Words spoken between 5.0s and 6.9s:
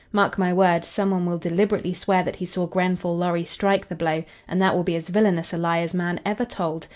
villainous a lie as man ever told.